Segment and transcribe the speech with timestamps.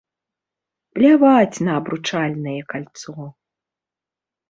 [0.99, 3.31] Пляваць на абручальнае кальцо!